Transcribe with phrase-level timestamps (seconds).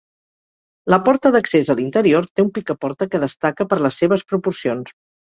[0.93, 4.95] La porta d'accés a l'interior té un picaporta que destaca per les seves proporcions.